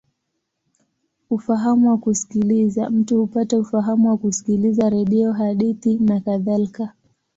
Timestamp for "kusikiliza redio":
4.17-5.31